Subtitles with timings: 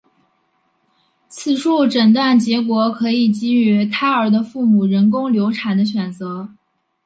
[1.27, 6.49] 此外诊断结果可以给予胎儿的父母人工流产的选择。